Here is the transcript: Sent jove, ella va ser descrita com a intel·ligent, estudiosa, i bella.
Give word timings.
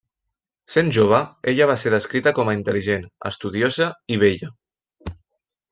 Sent 0.75 0.87
jove, 0.95 1.19
ella 1.51 1.67
va 1.73 1.75
ser 1.83 1.93
descrita 1.95 2.33
com 2.41 2.49
a 2.53 2.57
intel·ligent, 2.61 3.07
estudiosa, 3.33 3.91
i 4.17 4.23
bella. 4.25 4.53